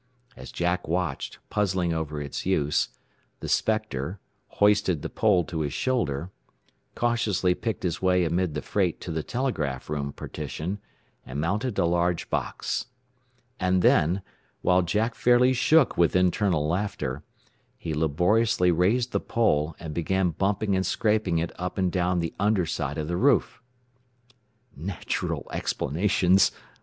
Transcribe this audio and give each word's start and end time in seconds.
As 0.35 0.51
Jack 0.51 0.87
watched, 0.87 1.37
puzzling 1.51 1.93
over 1.93 2.19
its 2.19 2.43
use, 2.43 2.87
the 3.39 3.47
"spectre" 3.47 4.19
hoisted 4.57 5.03
the 5.03 5.11
pole 5.11 5.43
to 5.43 5.59
his 5.59 5.73
shoulder, 5.73 6.31
cautiously 6.95 7.53
picked 7.53 7.83
his 7.83 8.01
way 8.01 8.23
amid 8.25 8.55
the 8.55 8.63
freight 8.63 8.99
to 9.01 9.11
the 9.11 9.21
telegraph 9.21 9.91
room 9.91 10.11
partition, 10.11 10.79
and 11.23 11.39
mounted 11.39 11.77
a 11.77 11.85
large 11.85 12.31
box. 12.31 12.87
And 13.59 13.83
then, 13.83 14.23
while 14.63 14.81
Jack 14.81 15.13
fairly 15.13 15.53
shook 15.53 15.97
with 15.99 16.15
internal 16.15 16.67
laughter, 16.67 17.21
he 17.77 17.93
laboriously 17.93 18.71
raised 18.71 19.11
the 19.11 19.19
pole, 19.19 19.75
and 19.79 19.93
began 19.93 20.31
bumping 20.31 20.75
and 20.75 20.83
scraping 20.83 21.37
it 21.37 21.51
up 21.59 21.77
and 21.77 21.91
down 21.91 22.21
the 22.21 22.33
under 22.39 22.65
side 22.65 22.97
of 22.97 23.07
the 23.07 23.17
roof. 23.17 23.61
"Natural 24.75 25.47
explanations!" 25.53 26.51